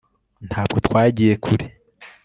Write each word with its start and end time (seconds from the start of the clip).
ntabwo 0.47 0.77
twagiye 0.85 1.33
kure 1.43 1.65